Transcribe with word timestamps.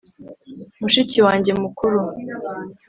mushiki 0.79 1.17
wanjye 1.27 1.49
mukuru. 1.61 1.99